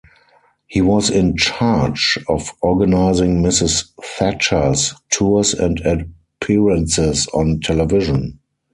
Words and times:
He 0.65 0.81
was 0.81 1.11
in 1.11 1.37
charge 1.37 2.17
of 2.27 2.49
organising 2.63 3.43
Mrs 3.43 3.89
Thatcher's 4.01 4.95
tours 5.11 5.53
and 5.53 5.79
appearances 5.85 7.27
on 7.35 7.59
television. 7.59 8.39